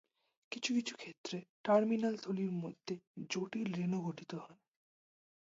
[0.51, 2.95] কিছু কিছু ক্ষেত্রে, টার্মিনাল থলির মধ্যে
[3.29, 4.59] জটিল রেণু গঠিত হয়।